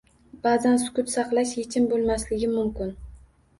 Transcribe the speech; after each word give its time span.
Ba’zan 0.45 0.79
sukut 0.83 1.11
saqlash 1.17 1.53
yechim 1.61 1.87
bo’lmasligi 1.93 2.53
mumkin 2.57 2.93